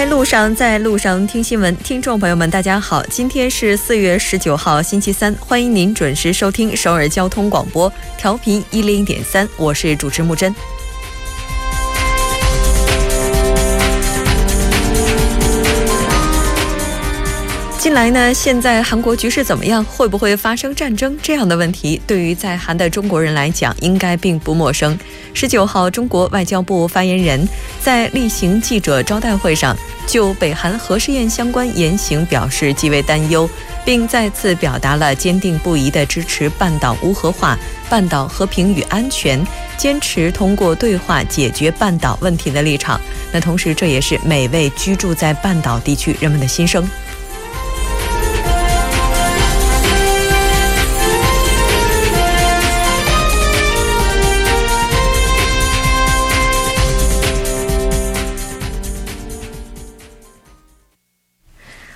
[0.00, 1.76] 在路上，在路上听新闻。
[1.76, 10.54] 听众朋友们，大家好，今天是四月十九号，星期三，欢迎您准时收听首尔交通广播，调频一零点三，我是主持木真。
[17.80, 19.82] 近来呢，现在韩国局势怎么样？
[19.82, 21.16] 会不会发生战争？
[21.22, 24.98] 这样的问题，对于在韩的中国人来讲，应该并不陌生。
[25.32, 27.48] 十九号，中国外交部发言人，
[27.82, 29.74] 在例行记者招待会上，
[30.06, 33.48] 就北韩核试验相关言行表示极为担忧，
[33.82, 37.58] 并再次表达了坚定不移的支持半岛无核化、
[37.88, 39.42] 半岛和平与安全，
[39.78, 43.00] 坚持通过对话解决半岛问题的立场。
[43.32, 46.86] 那同时，这也是每位居住在半岛地区人们的心声。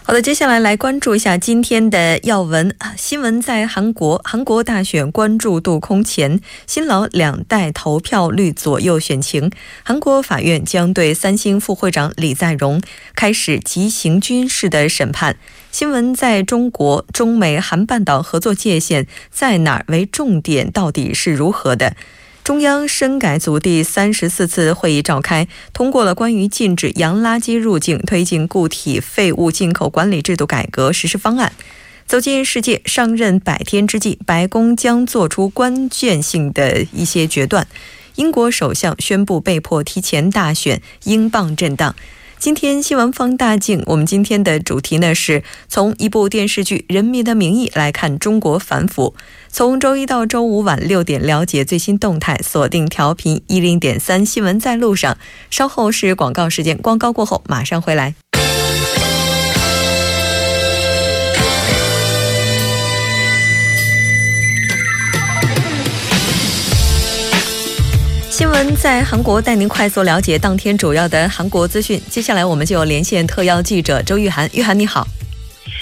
[0.06, 3.40] 好的，接下来来关注一下今天的要闻新闻。
[3.40, 9.50] 在韩国，韩国大选关注度空前，新老两代投票率左右选情。
[9.82, 12.82] 韩国法院将对三星副会长李在镕
[13.14, 15.38] 开始急行军式的审判。
[15.72, 21.96] 新闻在中国，中美韩半岛合作界限在哪儿为重点，到底是如何的？
[22.44, 31.54] 中央深改组第三十四次会议召开，通过了关于禁止洋垃圾入境、推进固体废物进口管理制度改革实施方案。
[32.06, 37.66] 走进世界，上任百天之际，白宫将做出关键性的一些决断。
[38.16, 41.96] 英国首相宣布被迫提前大选，英镑震荡。
[42.44, 49.14] 今天新闻放大镜，我们今天的主题呢是从一部电视剧《人民的名义》来看中国反腐。
[49.48, 55.16] 从周一到周五晚六点了解最新动态，锁定调频一零点三新闻在路上。
[55.48, 58.14] 稍后是广告时间，广告过后马上回来。
[68.34, 72.02] 新闻在韩国带您快速了解当天主要的韩国资讯。
[72.10, 74.50] 接下来我们就连线特邀记者周玉涵。
[74.52, 75.06] 玉涵你好，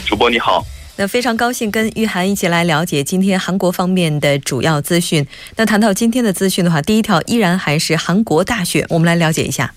[0.04, 0.62] 主播你好。
[0.96, 5.26] 那非常高兴跟玉涵一起来了解今天韩国方面的主要资讯。
[5.56, 9.72] 那谈到今天的资讯的话，第一条依然还是韩国大选，我们来了解一下。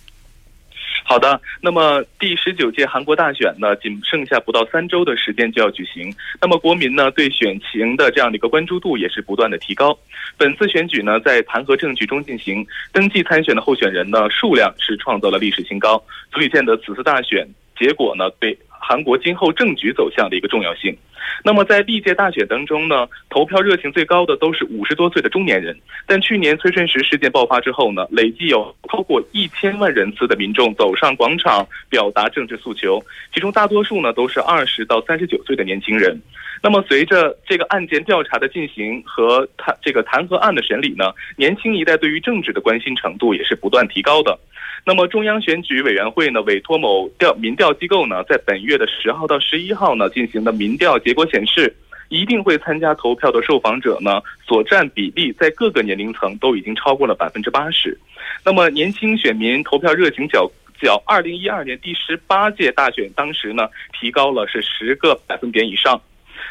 [1.07, 6.11] 好的，那么第十九届韩国大选呢，仅剩下不到三周的时间就要举行。
[6.41, 9.95] 那么国民呢，对选情的这样的一个关注度也是不断的提高。
[10.35, 20.97] 本次选举呢，在弹劾证据中进行，登记参选的候选人呢数量是创造了历史新高，足以见得此次大选结果呢对韩国今后政局走向的一个重要性。
[21.43, 25.77] 那么在历届大选当中呢，投票热情最高的都是五十多岁的中年人。
[26.07, 33.03] 但去年崔顺实事件爆发之后呢，累计有超过一千万人次的民众走上广场表达政治诉求，
[33.33, 36.19] 其中大多数呢都是二十到三十九岁的年轻人。
[36.63, 44.39] 那么随着这个案件调查的进行和弹这个弹劾案的审理呢，年轻一代对于政治的关心程度也是不断提高的。
[44.87, 51.75] 那么中央选举委员会呢，委托某调民调机构呢，在本月的十号到十一号呢进行的民调结果显示，
[52.09, 57.97] 一定会参加投票的受访者呢，所占比例在各个年龄层都已经超过了百分之八十。
[58.43, 60.47] 那么年轻选民投票热情较
[60.79, 63.67] 较二零一二年第十八届大选当时呢，
[63.99, 65.99] 提高了是十个百分点以上。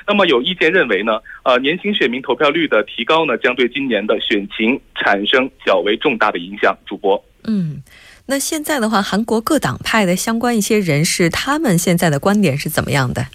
[0.06, 6.76] 那么有意见认为呢，呃，年轻选民投票率的提高呢，将对今年的选情产生较为重大的影响。
[6.84, 7.82] 主播，嗯。
[8.26, 13.26] 那现在的话，韩国各党派的相关一些人士，他们现在的观点是怎么样的？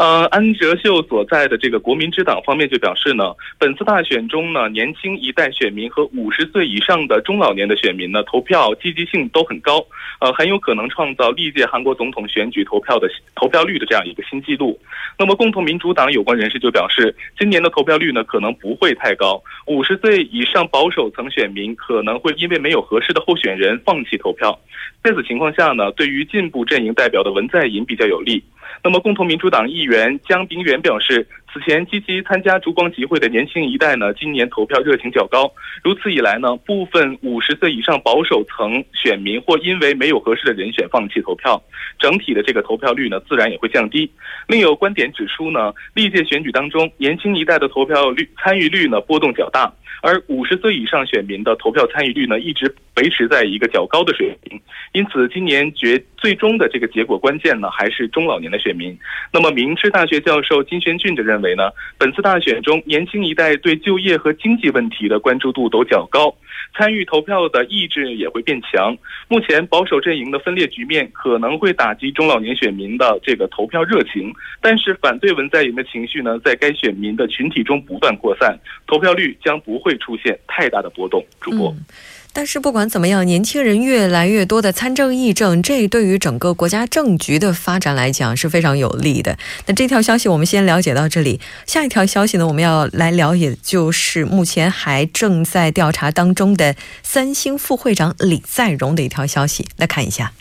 [0.00, 9.84] 呃，安哲秀所在的这个国民之党方面就表示呢，本次大选中呢，年轻一代选民和五十岁以上的中老年的选民呢，投票积极性都很高，
[10.20, 14.80] 呃，很有可能创造历届韩国总统选举投票的投票率的这样一个新纪录。
[15.18, 24.58] 那么，共同民主党有关人士就表示，今年的投票率呢，可能不会太高，五十岁以上保守层选民可能会因为没有合适的候选人放弃投票。
[25.04, 28.42] 在此情况下呢，对于进步阵营代表的文在寅比较有利。
[28.82, 35.52] 那么，共同民主党议员江彬元表示，此前积极参加烛光集会的年轻一代呢，今年投票热情较高。
[35.82, 41.62] 如此一来呢，部分五十岁以上保守层选民或因为没有合适的人选放弃投票，
[41.98, 44.10] 整体的这个投票率呢，自然也会降低。
[44.46, 49.72] 另有观点指出呢，历届选举当中，年轻一代的投票率参与率呢波动较大。
[50.02, 54.60] 而五十岁以上选民的投票参与率呢，一直维持在一个较高的水平，
[54.92, 58.98] 因此今年决最终的这个结果关键呢，还是中老年的选民。
[59.32, 66.34] 那么，明治大学教授金玄俊就认为呢，本次大选中年轻一代对就业和经济问题的关注度都较高，
[66.76, 68.96] 参与投票的意志也会变强。
[69.28, 81.24] 目前保守阵营的分裂局面可能会打击中老年选民的这个投票热情，但是反对文在寅的情绪呢，在该选民的群体中不断扩散，投票率将不会出现太大的波动。
[81.40, 81.74] 主播。
[82.32, 89.36] 但是不管怎么样，年轻人越来越多的参政议政，这对于整个国家政局的发展来讲是非常有利的。
[89.66, 91.40] 那这条消息我们先了解到这里。
[91.66, 100.32] 下一条消息呢，我们要来了解就是目前还正在调查当中的三星副会长李在镕的一条消息，来看一下。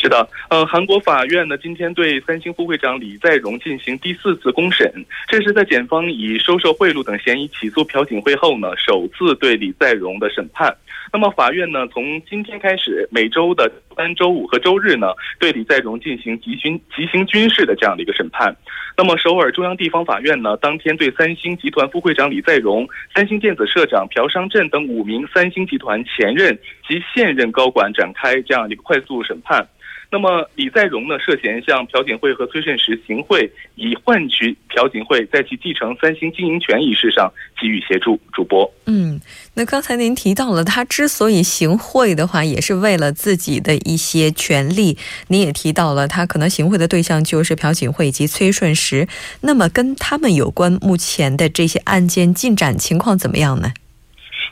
[0.00, 4.90] 是的，呃，韩国法院呢今天对三星副会长李在镕进行第四次公审，
[5.26, 10.74] 这是在检方以收受贿赂等嫌疑起诉朴槿惠后呢，首次对李在镕的审判。
[11.12, 15.08] 那么法院呢，从今天开始，每周的三、周五和周日呢，
[15.40, 18.54] 对李在镕进行急行急行军事的这样的一个审判。
[18.96, 26.56] 那么首尔中央地方法院呢，当天对三星集团副会长李在镕、三星电子社长朴商镇等五名三星集团前任
[26.86, 29.66] 及现任高管展开这样的一个快速审判。
[30.10, 38.18] 那么李在镕呢，涉嫌向朴槿惠和崔顺实行贿，以换取朴槿惠在其继承三星经营权一事上给予协助。
[38.32, 39.20] 主播，嗯，
[39.54, 44.96] 那刚才您提到了，他之所以行贿的话，也是为了自己的一些权利。
[45.26, 49.08] 您也提到了，他可能行贿的对象就是朴槿惠以及崔顺实。
[49.42, 53.72] 那么跟他们有关，目前的这些案件进展情况怎么样呢？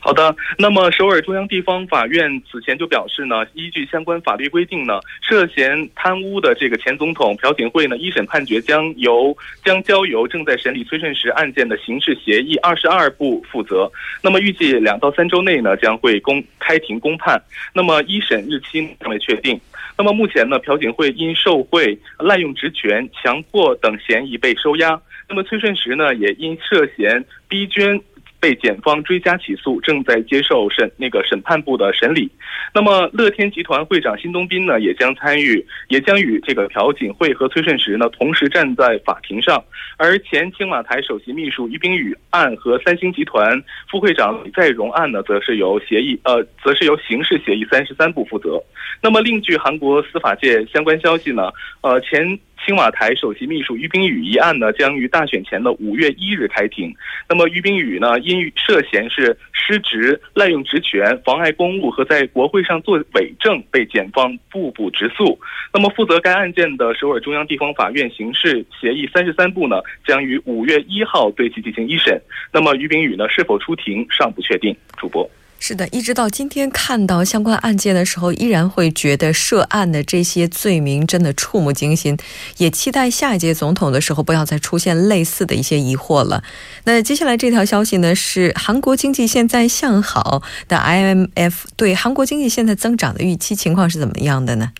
[0.00, 13.90] 好的，那么首尔中央地方法院此前就表示呢，依据相关法律规定呢，涉嫌贪污的这个前总统朴槿惠呢，一审判决将由将交由正在审理崔顺实案件的刑事协议二十二部负责。
[14.22, 17.42] 那么预计两到三周内呢，将会公开庭公判。
[17.74, 19.60] 那么一审日期尚未确定。
[19.98, 25.00] 那么目前呢，朴槿惠因受贿、滥用职权、强迫等嫌疑被收押。
[25.28, 28.00] 那么崔顺实呢，也因涉嫌逼捐。
[28.40, 32.30] 被检方追加起诉，正在接受审那个审判部的审理。
[32.74, 39.62] 那么乐天集团会长辛东斌呢，也将参与，也将与这个朴槿惠和崔顺实呢同时站在法庭上。
[39.96, 48.62] 而前青瓦台首席秘书于冰宇案和三星集团副会长李在镕案呢，则是由协议呃，则是由刑事协议三十三部负责。
[49.02, 51.50] 那么另据韩国司法界相关消息呢，
[51.80, 52.38] 呃前。
[52.64, 56.92] 青瓦台首席秘书于冰雨一案呢，将于大选前的五月一日开庭。
[57.28, 65.38] 那么于冰雨呢，因涉嫌是失职、滥用职权、妨碍公务和在国会上作伪证，被检方步步直诉。
[65.72, 72.20] 那么负责该案件的首尔中央地方法院刑事协议三十三部呢，将于五月一号对其进行一审。
[72.52, 74.74] 那么于冰雨呢，是否出庭尚不确定。
[74.96, 75.28] 主播。
[75.58, 82.16] 是的，一直到今天看到相关案件的时候，依然会觉得涉案的这些罪名真的触目惊心，
[82.58, 86.44] 也期待下一届总统的时候不要再出现类似的一些疑惑了。
[86.84, 94.70] 那接下来这条消息呢，是韩国经济现在向好的 IMF 对韩国经济现在增长的预期情况是怎么样的呢？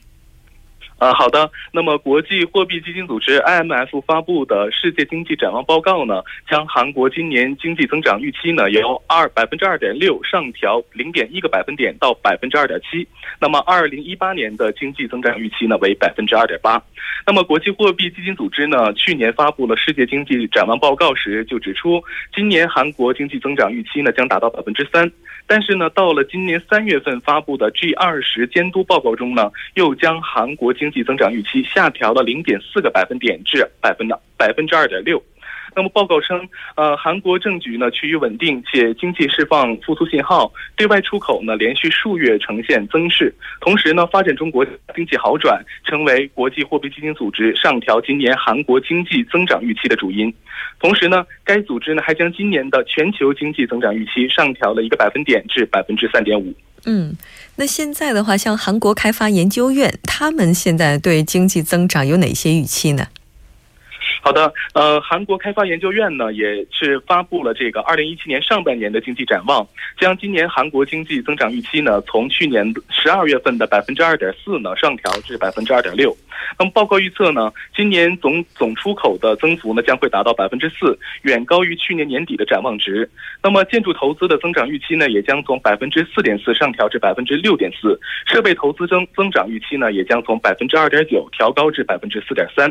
[0.98, 1.50] 啊，好的。
[1.72, 13.06] 那么，国际货币基金组织 IMF 发布的世界经济展望报告呢，将韩国今年经济增长预期呢由二百分之二点六上调零点一个百分点到百分之二点七。
[13.38, 16.82] 那么，二零一八年的经济增长预期呢为百分之二点八。
[17.26, 22.03] 那么，国际货币基金组织呢去年发布了世界经济展望报告时就指出，
[22.34, 25.12] 今年韩国经济增长预期呢将达到百分之三。
[25.46, 35.20] 但是呢，到了今年三月份发布的 G 二十监督报告中呢，又将韩国经经济增长预期下调了零点四个百分点至百分的百分之二点六。
[35.74, 43.34] 那么报告称，呃，韩国政局呢趋于稳定，且经济释放复苏信号，对外出口呢连续数月呈现增势。
[43.60, 44.64] 同时呢，发展中国
[44.94, 50.32] 经济好转，成为国际货币基金组织上调今年韩国经济增长预期的主因。
[50.78, 56.55] 同时呢，该组织呢还将今年的全球经济增长预期上调了一个百分点至百分之三点五。
[56.86, 57.12] 嗯，
[57.58, 63.06] 那现在的话，像韩国开发研究院，他们现在对经济增长有哪些预期呢？
[64.26, 69.64] 好的，呃，韩国开发研究院呢也是发布了这个二零一七年上半年的经济展望，
[70.00, 76.12] 将今年韩国经济增长预期呢从去年十二月份的百分之二点四呢上调至百分之二点六。
[76.58, 83.08] 那么报告预测呢，今年总总出口的增幅呢将会达到百分之四，远高于去年年底的展望值。
[83.40, 92.68] 那么建筑投资的增长预期呢也将从百分之四点四上调至百分之六点四，设备投资增增长预期呢也将从百分之二点九调高至百分之四点三。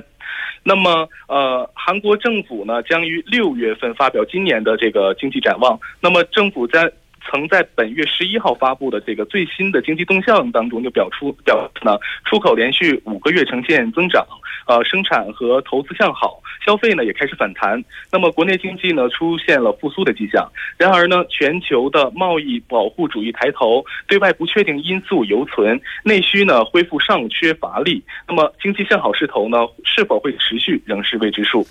[0.67, 5.79] 那么，呃，韩国政府呢将于六月份发表今年的这个经济展望。
[6.01, 6.91] 那么，政府在
[7.29, 14.25] 曾在本月十一号发布的这个最新的经济动向当中就表出表呢，出口连续五个月呈现增长，
[14.67, 17.83] 呃，生产和投资向好，消费呢也开始反弹。
[18.11, 20.49] 那么国内经济呢出现了复苏的迹象。
[20.77, 28.03] 然而呢，全球的贸易保护主义抬头，对外不确定因素犹存，内需呢恢复尚缺乏力。
[28.27, 31.65] 那么经济向好势头呢是否会持续，仍是未知数。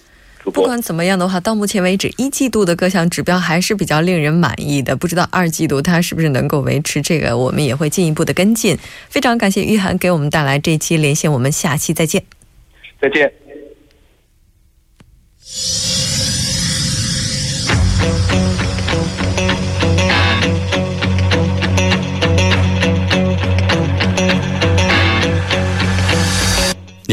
[0.53, 4.95] 不管怎么样的话，到目前为止，一季度的各项指标还是比较令人满意的。
[4.95, 8.79] 不知道二季度它是不是能够维持这个，我们也会进一步的跟进。
[9.09, 12.23] 非常感谢玉涵给我们带来这期连线，我们下期再见。
[13.01, 13.33] 再见。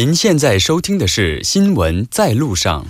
[0.03, 2.83] 您现在收听的是《新闻在路上》。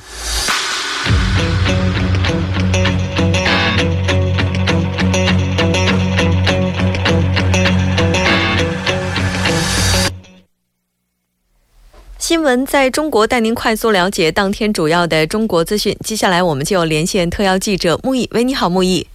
[12.17, 15.93] 新闻在中国带您快速了解当天主要的中国资讯。
[16.05, 18.29] 接下来，我们就连线特邀记者木易。
[18.31, 19.05] 喂，你好，木易。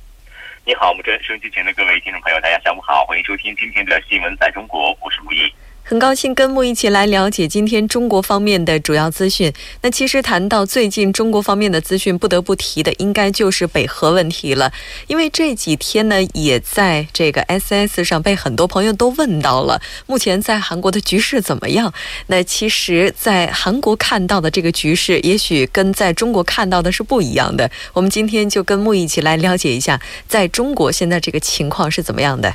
[0.66, 1.18] 你好，木真。
[1.24, 5.50] 收音机前的各位听众朋友，大家下午好，欢迎收听今天的《新闻在中国》，我是木易。
[5.88, 9.52] 很高兴跟木一起来了解今天中国方面的主要资讯。
[9.82, 14.72] 那其实谈到最近中国方面的资讯，不得不提的应该就是北核问题了。
[15.06, 21.94] 因为这几天呢，也在这个 S S 上被很多朋友都问到了，目前在韩国的局势怎么样？
[22.26, 27.70] 那其实，在韩国看到的这个局势，也许跟在中国看到的是不一样的。
[27.92, 32.52] 我们今天就跟木一起来了解一下，在中国现在这个情况是怎么样的。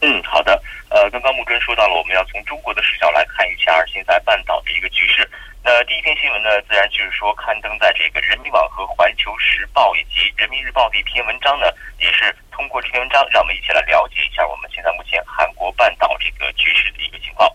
[0.00, 0.60] 嗯，好的。
[0.92, 5.26] 呃，刚刚木真说到了，我们要从中国的视角来看一下现在半岛的一个局势。
[5.64, 17.48] 那第一篇新闻呢，自然就是说刊登在这个人民网和环球时报以及人民日报的一篇文章呢，也是通过这篇文章，让我们一起来了解一下我们现在目前韩国半岛这个局势的一个情况。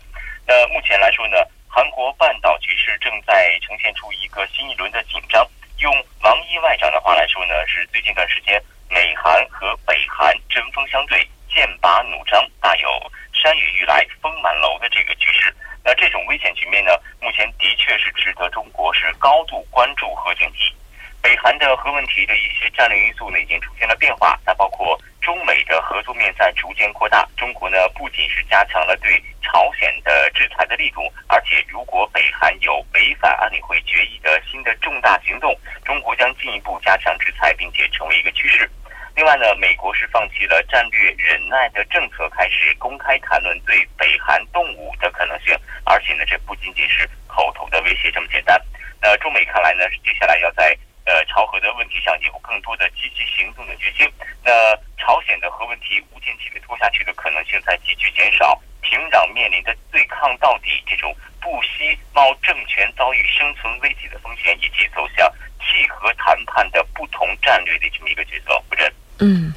[0.48, 1.38] 那目前来说呢，
[1.70, 5.48] 韩国半岛局势正在呈现出一个新一轮的紧张。
[5.78, 11.22] 用王毅外长的话来说呢，是最近一段时间美韩和北韩针锋相对，
[11.54, 12.90] 剑拔弩张，大有。
[13.38, 16.92] 山雨欲来风满楼的这个局势，那这种危险局面呢，
[17.22, 20.74] 目前的确是值得中国是高度关注和警惕。
[21.22, 24.40] 北韩的核问题的一些战略因素呢，已经出现了变化。
[24.46, 27.28] 那包括中美的合作面在逐渐扩大。
[27.38, 38.70] 中国呢，不仅是加强了对朝鲜的制裁的力度，而且如果北韩有违反安理会决议的新的重大行动，中国将进一步加强制裁，并且成为一个趋势。
[39.18, 48.62] 另外呢，美国是放弃了战略忍耐的政策，开始公开谈论对北韩动武的可能性，而且呢，这不仅仅是口头的威胁这么简单。
[49.02, 54.08] 那中美看来呢，接下来要在呃朝核的问题上有更多的积极行动的决心。
[54.44, 54.54] 那
[55.00, 65.28] 朝鲜的核问题无限期的拖下去的可能性在急剧减少，平壤面临的对抗到底这种不惜冒政权遭遇生存危机的风险，以及走向
[65.60, 68.94] 契合谈判的不同战略的这么一个角色，不认。
[69.20, 69.52] 嗯，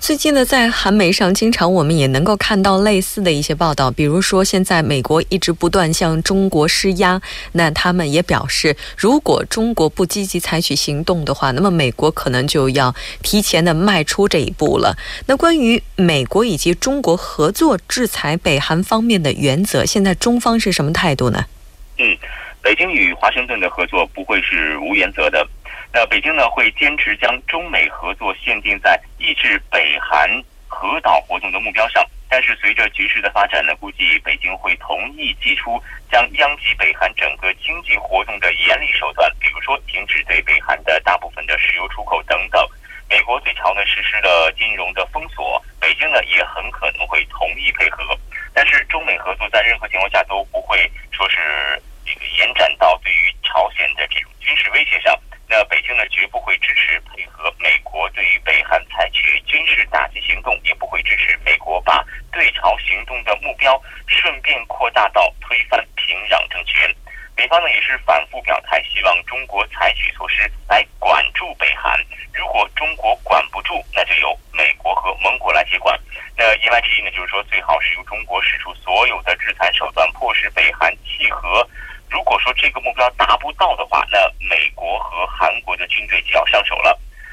[0.00, 7.20] 最近呢，在韩媒上，经常我们也能够看到类似的一些报道，比如说，现在美国一直不断向中国施压，
[7.52, 14.96] 那他们也表示，如果中国不积极采取行动的话，那么美国可能就要提前的迈出这一步了。
[15.26, 21.44] 那关于美国以及中国合作制裁北韩方面的原则，现在中方是什么态度呢？
[21.98, 22.04] 嗯，
[22.60, 25.46] 北京与华盛顿的合作不会是无原则的。
[25.96, 30.28] 那北京呢会坚持将中美合作限定在抑制北韩
[30.68, 42.62] 核岛活动的目标上，但是随着局势的发展呢，估计北京会同意祭出将殃及北韩整个经济活动的严厉手段，比如说停止对北韩的大部分的石油出口等等。
[43.08, 48.04] 美国对朝呢实施了金融的封锁，北京呢也很可能会同意配合，
[48.52, 50.76] 但是中美合作在任何情况下都不会
[51.10, 51.38] 说是
[52.04, 55.18] 这个延展到对于朝鲜的这种军事威胁上。
[55.48, 66.92] 那北京呢，绝不会支持配合美国对于北韩采取军事打击行动，也不会支持美国把对朝行动的目标顺便扩大到推翻平壤政权。
[67.36, 71.96] 美方呢也是反复表态，希望中国采取措施来管住北韩。
[72.32, 75.98] 如果中国管不住，那就由美国和盟国来接管。
[76.36, 81.66] 那言外之意呢，就是说最好是由中国使出所有的制裁手段，迫使北韩契合。
[82.08, 86.76] 如果说这个目标达不到的话，那美国和韩国的军队就要上手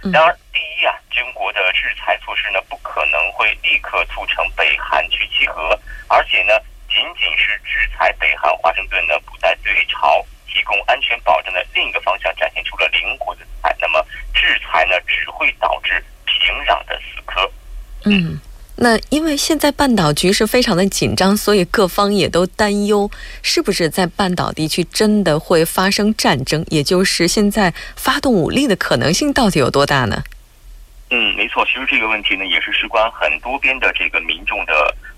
[0.04, 0.12] 了。
[0.12, 6.54] 然而，第一啊，中国的制裁措施呢，不可能会立刻促成北韩去契合，而且呢，
[6.90, 17.52] 仅仅是制裁北韩，华盛顿呢不再对朝提供安全保证的另一个方向展现出了灵活的姿态，那么制裁呢只会导致平壤的死磕。
[18.06, 18.40] 嗯。
[18.84, 23.10] 那因为现在半岛局势非常的紧张，所以各方也都担忧，
[23.42, 26.66] 是不是在半岛地区真的会发生战争？
[26.68, 30.22] 也就是现在发动武力的可能性到底有多大呢？
[31.12, 34.74] 嗯，没错，其实这个问题呢，也是事关很多边的这个民众的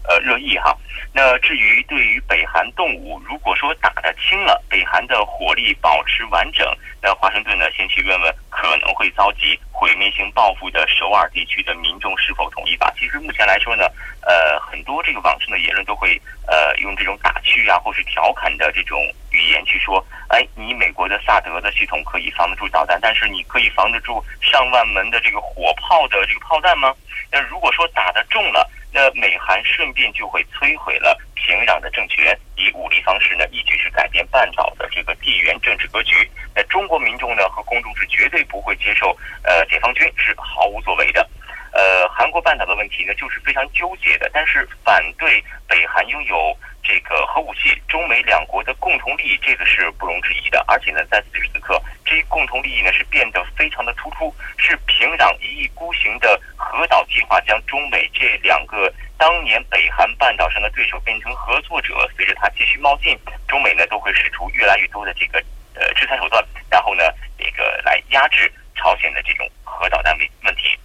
[0.07, 0.75] 呃热议哈。
[1.13, 6.67] 那至于对于北韩动武，如果说打得轻了，北韩的火力保持完整，
[7.01, 12.93] 那华盛顿呢，先去问问可能会遭击毁灭性报复的首尔地区的民众是否同意吧。
[12.99, 13.85] 其实目前来说呢，
[14.21, 18.99] 呃，很多这个网上的言论都会呃用这种打趣啊，或是调侃的这种
[19.31, 26.93] 语言去说，哎，你美国的萨德的系统可以防得住导弹，但是你可以防得住上万门的这个火炮的这个炮弹吗？
[27.31, 28.69] 那如果说打得重了。
[28.95, 36.15] 那美韩顺便就会摧毁了平壤的政权，以武力方式呢，一举是改变半岛的这个地缘政治格局。
[36.55, 39.09] 那中国民众呢和公众是绝对不会接受，
[39.43, 41.29] 呃，解放军是毫无作为的。
[41.75, 46.57] 呃，韩国半岛的问题呢，就是非常纠结的，但是反对北韩拥有。
[46.87, 50.63] 这个核武器，中美两国的共同利益，这个是不容置疑的。
[50.67, 62.07] 而且呢，在此时此刻，这一共同利益呢是变得非常的突出，是平壤一意孤行的核岛计划，将中美这两个当年北韩半岛上的对手变成合作者。
[62.15, 63.17] 随着它继续冒进，
[63.47, 67.03] 中美呢都会使出越来越多的这个呃制裁手段，然后呢，
[67.35, 70.77] 这个来压制朝鲜的这种核导弹问问题。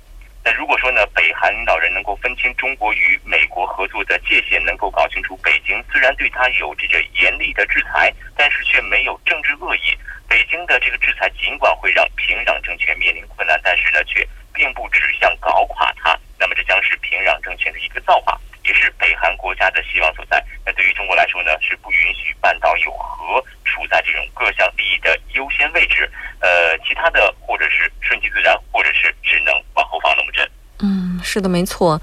[0.43, 9.97] 那如果说呢，北韩领导人能够分清中国与美国合作的界限，能够搞清楚北京虽然对他有这个严厉的制裁，但是却没有政治恶意。
[10.29, 16.19] 北京的这个制裁尽管会让平壤政权面临困难，但是呢，却并不指向搞垮他。
[16.39, 20.43] 那么这将是平壤政权的一个造化，也是北韩国家的希望所在。
[20.65, 26.11] 那对于中国来说呢，是不允许半岛有核处在这种各项利益的优先位置。
[26.41, 30.49] 呃，其他的或者是顺其自然，或者是只能往后放那么真。
[30.83, 32.03] 嗯，是的，没错。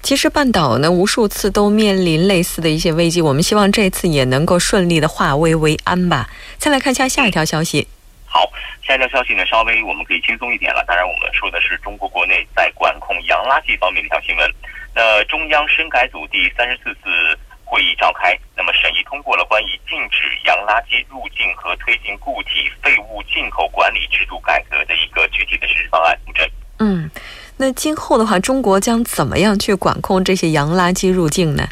[0.00, 6.30] 其实半岛呢，无数次都面临类似的一些危机，我们希望这次也能够顺利的化危为安吧。
[6.56, 7.88] 再来看一下下一条消息。
[8.26, 8.48] 好，
[8.86, 10.84] 下一条消息呢，稍微我们可以轻松一点了。
[10.86, 14.48] 当然，我们说的是中国国内在管控洋垃圾方面的一条新闻。
[14.94, 17.10] 那中央深改组第三十四次
[17.64, 26.16] 会议召开，那么审议通过了关于禁止洋垃圾入境和推进固体废物进口管理制度改革的一个具体的实施方案。
[26.78, 27.10] 嗯。
[27.58, 31.66] 那今后的话，中国将怎么样去管控这些洋垃圾入境呢？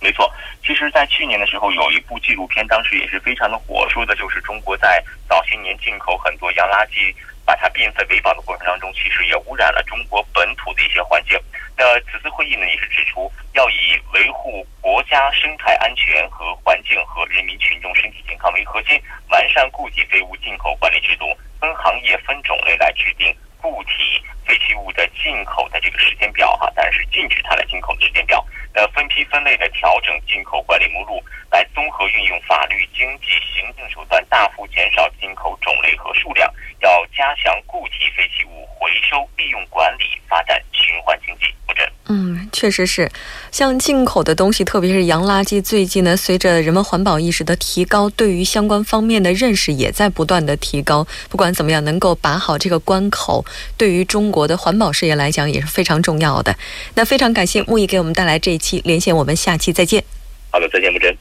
[0.00, 0.32] 没错，
[0.64, 11.38] 其实，在去年的时候，有一部纪录片，当时也是非常的火，说的就是中国在早些年进口很多洋垃圾，把它变废为宝的过程当中，其实也污染了中国本土的一些环境。
[11.76, 21.26] 那此次会议呢，也是指出，要以维护国家生态安全和环境和人民群众身体健康为核心，完善固体废物进口管理制度，
[21.60, 23.34] 分行业、分种类来制定
[23.66, 24.22] 固体。
[24.46, 28.46] 废弃物的进口的这个时间表哈，当然是禁止它来进口的时间表。
[28.76, 31.18] 呃，分批分类的调整进口管理目录，
[31.50, 36.52] 来综合运用法律、经济、行政手段，大幅减少进口种类和数量。
[36.82, 41.46] 要加强固体废弃物回收、利用管理，发展循环经济。
[41.66, 41.84] 不正。
[42.08, 43.10] 嗯，确实是，
[43.50, 51.04] 像进口的东西，特别是洋垃圾，最近呢，随着人们环保意识的提高，对于相关方面的认识也在不断的提高。
[51.28, 53.44] 不管怎么样，能够把好这个关口，
[53.76, 56.54] 对于中国的环保事业来讲也是非常重要的。
[56.94, 60.02] 那非常感谢木易给我们带来这一期连线，我们下期再见。
[60.50, 61.16] 好的，再见，木真。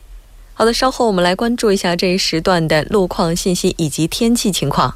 [0.53, 4.95] 好的，稍后我们来关注一下这一时段的路况信息以及天气情况。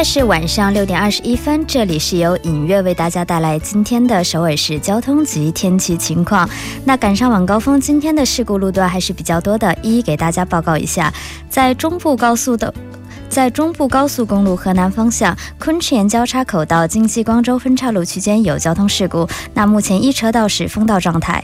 [0.00, 6.48] 在是晚上六点二十一分，这里是由影月为大家带来今天的首尔市交通及天气情况。
[6.86, 11.12] 那赶上晚高峰，今天的事故路段还是比较多的，一一给大家报告一下。
[11.50, 12.72] 在中部高速的。
[13.30, 21.42] 在中部高速公路河南方向昆池岩交叉口到京西光州分岔路区间有交通事故，那目前一车道是封道状态。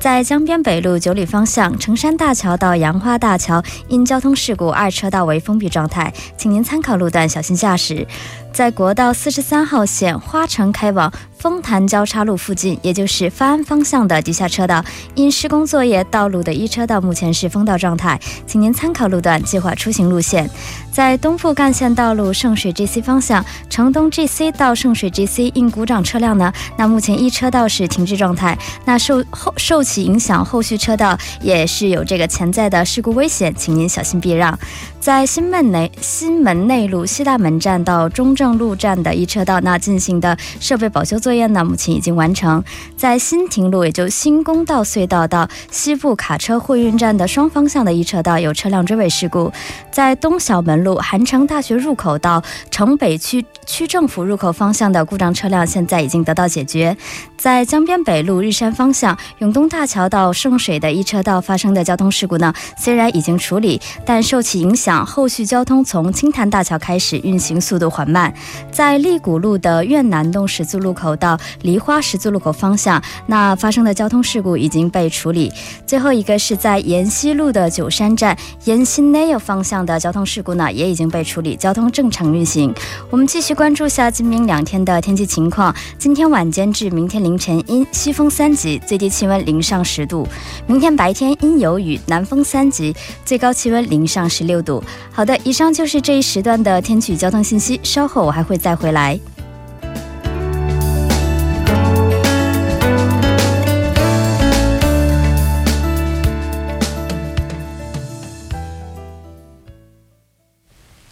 [0.00, 8.04] 在江边北路九里方向成山大桥到杨花大桥因交通事故二车道为封闭状态，请您参考路段小心驾驶。
[8.52, 11.12] 在国道四十三号线花城开往。
[11.38, 14.84] 丰潭交叉路附近，也就是发安方向的地下车道，
[15.14, 20.50] 因施工作业，道路的一车道目前是封道状态，请您参考路段计划出行路线。
[20.92, 34.58] 在东部干线道路圣水 GC 方向，城东 GC 到圣水 GC 因故障车辆呢，那目前一车道是停滞状态，那受后受其影响，后续车道也是有这个潜在的事故危险，请您小心避让。
[34.98, 42.62] 在新门内新门内路西大门站到中正路站的一车道，那进行的设备保修作业呢，目前已经完成。
[42.96, 49.50] 在新亭路，也就新公道隧道到西部卡车货运站的双方向的一车道有车辆追尾事故。
[49.90, 56.96] 在东小门路韩城大学入口到城北区区政府入口方向的故障车辆现在已经得到解决。
[57.36, 65.04] 在江边北路日山方向永东大桥到圣水的一车道发生的交通事故呢，虽然已经处理，但受其影响。
[65.06, 68.32] 后续交通从青潭大桥开始运行速度缓慢，
[68.72, 75.52] 在利谷路的越南洞十字路口到梨花十字路口方向，那发生的交通事故已经被处理。
[75.86, 82.74] 最后一个是在沿西路的九山站沿新内有方向的交通事故呢，也已经被处理，交通正常运行。
[83.10, 85.74] 我们继续关注下今明两天的天气情况。
[85.98, 90.24] 今天晚间至明天凌晨阴，西风三级，最低气温零上十度；
[90.68, 92.94] 明天白天阴有雨，南风三级，
[93.24, 94.80] 最高气温零上十六度。
[95.10, 97.80] 好的，以上就是这一时段的天气交通信息。
[97.82, 99.18] 稍后我还会再回来。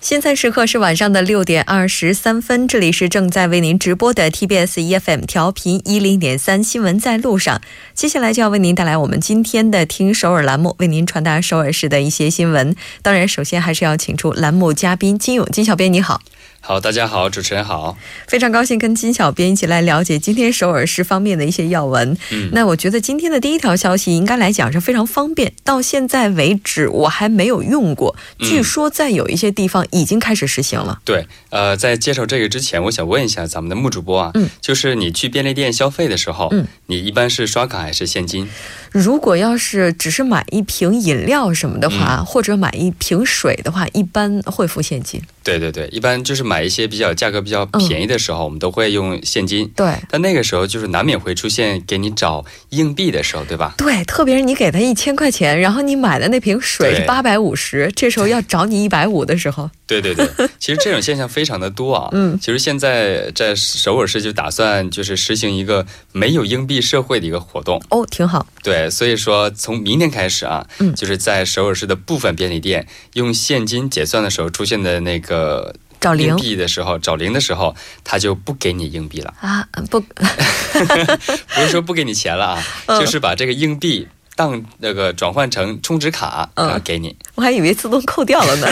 [0.08, 7.60] 现在时刻是晚上的六点二十三分，这里是正在为您直播的 TBS EFM 调频一零点三新闻在路上。
[7.92, 12.76] 接下来就要为您带来我们今天的听首尔栏目，为您传达首尔市的一些新闻。
[13.02, 16.20] 当然，首先还是要请出栏目嘉宾金勇金小编，你好。
[16.66, 22.18] 好，大家好，主持人好，非常高兴跟金小编一起来了解今天首尔市方面的一些要闻。
[22.32, 31.00] 嗯，那我觉得今天的第一条消息应该来讲是非常方便，到现在为止我还没有用过，据说在有一些地方已经开始实行了。
[31.04, 38.48] 对，呃，在介绍这个之前，我想问一下咱们的木主播啊，嗯，就是你去便利店消费的时候，嗯，你一般是刷卡还是现金？
[38.90, 45.22] 如果要是只是买一瓶饮料什么的话，或者买一瓶水的话，一般会付现金。
[45.44, 49.70] 对对对，一般就是买一些比较价格比较便宜的时候，我们都会用现金。
[49.74, 53.74] 对，但那个时候就是难免会出现给你找硬币的时候，对吧？
[53.78, 59.70] 对，特别是你给他一千块钱，然后你买的那瓶水是八百五十，这时候要找你一百五的时候。
[59.86, 62.08] 对对对， 其实这种现象非常的多啊。
[62.12, 67.80] 嗯，其实现在在首尔市就打算就是实行一个没有硬币社会的一个活动。
[67.90, 68.44] 哦，挺好。
[68.62, 75.74] 对，所以说从明天开始啊，嗯，就是在首尔市的部分便利店用现金结算的时候出现的那个。
[76.00, 79.66] 呃，找零币的时候，找零的时候，他就不给你硬币了啊！
[79.90, 79.98] 不，
[81.54, 84.06] 不是说不给你钱了啊，就是把这个硬币
[84.36, 87.16] 当那个转换成充值卡啊给你。
[87.34, 88.68] 我还以为自动扣掉了呢，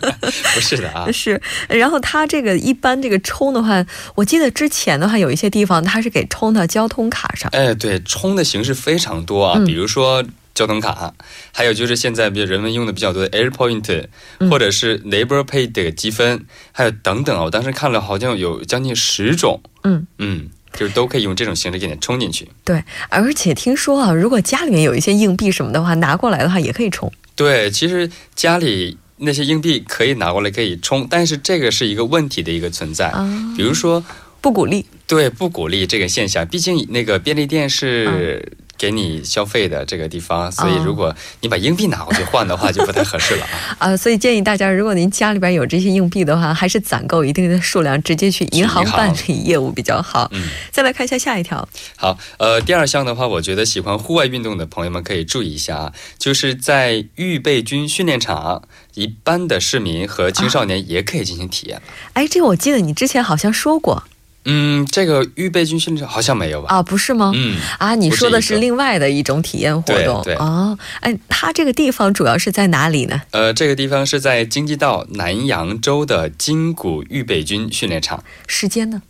[0.54, 1.10] 不是的啊。
[1.12, 3.84] 是，然后他这个一般这个充的话，
[4.14, 7.50] 我记得之前的话有一些地方他是给充到交通卡上。
[7.52, 10.22] 哎，对，充的形式非常多啊，比如说。
[10.56, 11.12] 交通卡，
[11.52, 14.06] 还有就是现在比如人们用的比较多的 Air Point，
[14.50, 22.48] 或者是 Neighbor Pay 的积分，还有等等啊，我当时看了好像有将近十种，嗯嗯，就是都可以用这种形式给你充进去。
[22.64, 27.12] 对，而且听说啊，如果家里面有一些硬币什么的话，拿过来的话也可以充。
[27.34, 33.12] 对，其实家里那些硬币可以拿过来可以充，但是这个是一个问题的一个存在，
[33.54, 34.02] 比如说
[34.40, 38.54] 不鼓励，对，不鼓励这个现象，毕竟那个便利店是。
[38.78, 43.76] 给你消费的这个地方，所以如果你把硬币拿过去换的话，就不太合适了啊。
[43.78, 50.28] 啊， 所以建议大家，如果您家里边有这些硬币的话，还是攒够一定的数量，直接去银行办理业务比较好。
[50.32, 51.68] 嗯，再来看一下下一条。
[51.96, 58.62] 好，呃，第二项的话，我觉得喜欢户外运动的朋友们可以注意一下啊，就是在预备军训练场，
[58.94, 61.80] 一般的市民和青少年也可以进行体验。
[62.12, 64.04] 哎，这个我记得你之前好像说过。
[64.48, 66.68] 嗯，这个预备军训练场好像没有吧？
[66.76, 67.32] 啊，不是吗？
[67.34, 70.22] 嗯，啊，你说的是另外的一种体验活动。
[70.22, 73.20] 对对哦，哎，它这个地方主要是在哪里呢？
[73.32, 78.22] 呃，这个地方是在京畿道南阳州的金谷预备军训练场。
[78.46, 79.02] 时间呢？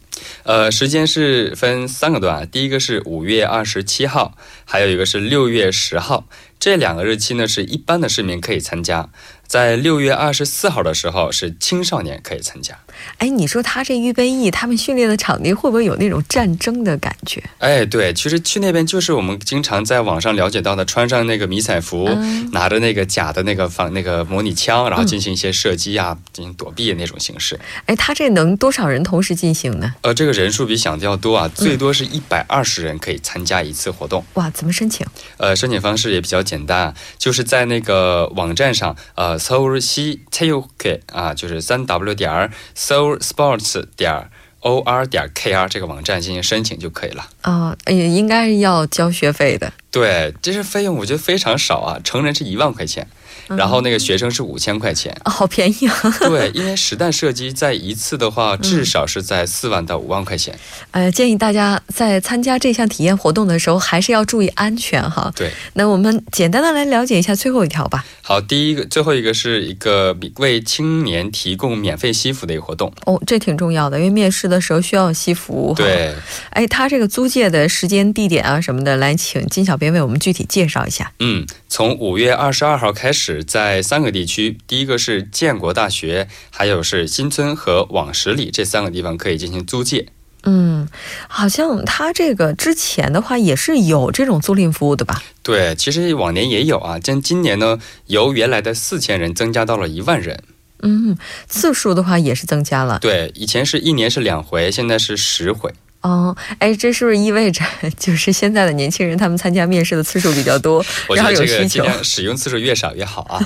[0.44, 6.27] 呃，时间是分三个段，第一个是五月二十七号，还有一个是六月十号。
[6.59, 9.11] 这两个日期呢，是一般的市民可以参加。
[9.46, 12.78] 在六月二十四号的时候，是青少年可以参加。
[13.18, 17.42] 哎，你说他这预备役，他们训练的场地会不会有那种战争的感觉？
[17.59, 22.09] 哎，对，其实去那边就是我们经常在网上了解到的，穿上那个迷彩服，
[22.52, 27.61] 拿着那个假的那个防那个模拟枪，然后进行一些射击啊，进行躲避的那种形式。
[27.85, 29.94] 哎，他这能多少人同时进行呢？
[30.00, 34.24] 呃，这个人数比想的要多啊，最多是一百二十人可以参加一次活动。
[34.35, 35.06] 哇，怎么申请？
[35.37, 42.31] 呃，申请方式也比较简单，就是在那个网站上，呃，搜西 t a k 啊，就是三 w 点。
[42.31, 44.29] 儿 Seoul Sports 点
[44.61, 49.72] O R 点 K R 这个网站进行申请就可以了啊，也应该是要交学费的。
[49.90, 53.07] 对，这是费用我觉得非常少啊，成人是一万块钱。
[53.49, 55.94] 然后那个学生是五千块钱，好便宜啊！
[56.18, 60.59] 对，因为实弹射击在一次的话，至少是在四万到五万块钱。
[60.90, 65.33] 呃，建议大家在参加这项体验活动的时候，还是要注意安全哈。
[65.37, 68.05] 对，那我们简单的来了解一下最后一条吧。
[68.29, 72.93] 好，第一个，最后一个是一个为青年提供免费西服的一个活动。
[73.05, 75.73] 哦，这挺重要的，因为面试的时候需要西服。
[75.77, 76.12] 对，
[76.51, 81.12] 哎，他这个租借的时间、地点啊什么的，来请金小编为我们具体介绍一下。
[81.21, 83.45] 嗯，从五月二十二号开始。
[83.45, 90.09] 在三个地区，第一个是建国大学，还有是新村和往十里这三个地方可以进行租借。
[90.48, 90.88] 嗯，
[91.28, 95.20] 好像他这个之前的话也是有这种租赁服务的吧？
[95.42, 100.42] 对，其实往年也有啊，但今年呢，由原来的四千人增加到了一万人。
[100.82, 101.16] 嗯，
[101.48, 102.98] 次数的话也是增加了。
[103.00, 105.72] 对，以前是一年是两回，现在是十回。
[106.07, 107.64] 哦，哎，这是不是意味着
[107.99, 110.85] 就是现在的年轻人他们参加面试的次数比较多，
[111.16, 113.42] 然后有需求，使用次数越少越好啊，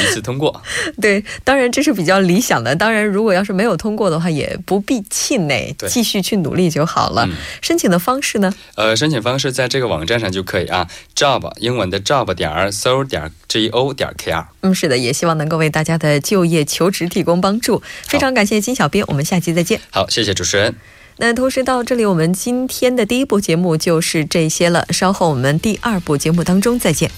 [0.00, 0.62] 一次通过。
[1.02, 2.76] 对，当然这是比较理想的。
[2.76, 7.28] 当然，如果要是没有通过的话，也不必气馁，继续去努力就好了。
[7.60, 8.54] 申请的方式呢？
[8.76, 13.32] 呃，申请方式在这个网站上就可以啊，job 英文的 job 点 so 点
[13.72, 14.44] go 点 kr。
[14.60, 17.82] 嗯，是的，也希望能够为大家的就业求职提供帮助。
[18.06, 19.80] 非常感谢金小编，我们下期再见。
[19.90, 20.76] 好，谢谢主持人。
[21.16, 24.84] 那同时到这里，我们今天的第一部节目就是这些了。
[24.90, 27.10] 稍后我们第二部节目当中再见。